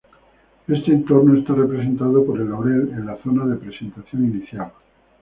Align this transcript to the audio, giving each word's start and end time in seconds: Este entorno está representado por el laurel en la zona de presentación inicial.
Este 0.67 0.93
entorno 0.93 1.37
está 1.37 1.53
representado 1.53 2.25
por 2.25 2.41
el 2.41 2.49
laurel 2.49 2.89
en 2.91 3.05
la 3.05 3.17
zona 3.21 3.45
de 3.45 3.57
presentación 3.57 4.25
inicial. 4.33 4.71